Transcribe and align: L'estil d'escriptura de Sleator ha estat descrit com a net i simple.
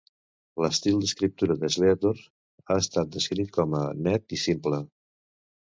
L'estil 0.63 0.95
d'escriptura 1.03 1.57
de 1.65 1.69
Sleator 1.75 2.23
ha 2.65 2.79
estat 2.85 3.13
descrit 3.19 3.55
com 3.59 3.77
a 3.81 3.83
net 4.09 4.37
i 4.39 4.45
simple. 4.49 4.85